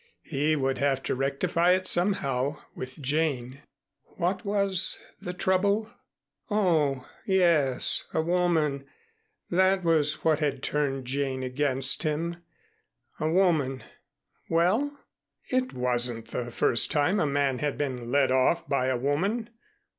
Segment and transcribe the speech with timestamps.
[0.23, 3.61] He would have to rectify it somehow with Jane.
[4.15, 5.91] What was the trouble?
[6.49, 8.87] Oh, yes, a woman
[9.51, 12.37] that was what had turned Jane against him.
[13.19, 13.83] A woman
[14.49, 14.97] well?
[15.51, 19.51] It wasn't the first time a man had been led off by a woman.